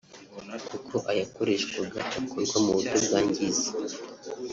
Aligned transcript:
kuko 0.69 0.95
ayakoreshwaga 1.11 1.99
akorwa 2.19 2.57
mu 2.63 2.71
buryo 2.77 2.97
bwangiza 3.05 3.67